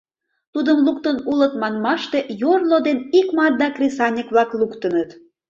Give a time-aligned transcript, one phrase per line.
[0.53, 5.09] Тудым луктын улыт манмаште, йорло ден икмарда кресаньык-влак луктыныт.